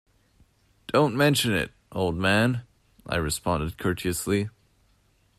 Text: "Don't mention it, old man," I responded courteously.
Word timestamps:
"Don't 0.87 1.15
mention 1.15 1.51
it, 1.53 1.73
old 1.91 2.15
man," 2.15 2.63
I 3.05 3.17
responded 3.17 3.77
courteously. 3.77 4.49